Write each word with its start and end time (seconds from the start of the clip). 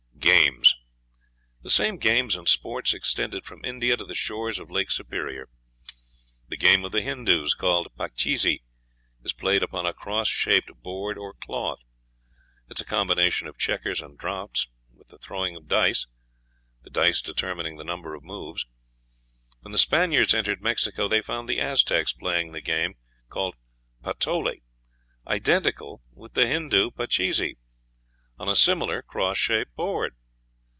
Games. 0.35 0.75
The 1.63 1.71
same 1.71 1.97
games 1.97 2.35
and 2.35 2.47
sports 2.47 2.93
extended 2.93 3.43
from 3.43 3.65
India 3.65 3.97
to 3.97 4.05
the 4.05 4.13
shores 4.13 4.59
of 4.59 4.69
Lake 4.69 4.91
Superior. 4.91 5.49
The 6.47 6.57
game 6.57 6.85
of 6.85 6.91
the 6.91 7.01
Hindoos, 7.01 7.55
called 7.55 7.87
pachisi, 7.97 8.61
is 9.23 9.33
played 9.33 9.63
upon 9.63 9.87
a 9.87 9.95
cross 9.95 10.27
shaped 10.27 10.71
board 10.83 11.17
or 11.17 11.33
cloth; 11.33 11.79
it 12.69 12.77
is 12.77 12.81
a 12.81 12.85
combination 12.85 13.47
of 13.47 13.57
checkers 13.57 13.99
and 13.99 14.15
draughts, 14.15 14.67
with 14.93 15.07
the 15.07 15.17
throwing 15.17 15.55
of 15.55 15.67
dice, 15.67 16.05
the 16.83 16.91
dice 16.91 17.23
determining 17.23 17.77
the 17.77 17.83
number 17.83 18.13
of 18.13 18.23
moves; 18.23 18.67
when 19.61 19.71
the 19.71 19.77
Spaniards 19.79 20.35
entered 20.35 20.61
Mexico 20.61 21.07
they 21.07 21.23
found 21.23 21.49
the 21.49 21.59
Aztecs 21.59 22.13
playing 22.13 22.53
a 22.53 22.61
game 22.61 22.93
called 23.27 23.55
patolli, 24.03 24.61
identical 25.25 26.03
with 26.13 26.35
the 26.35 26.45
Hindoo 26.45 26.91
pachisi, 26.91 27.57
on 28.39 28.49
a 28.49 28.55
similar 28.55 29.03
cross 29.03 29.37
shaped 29.37 29.75
board. 29.75 30.15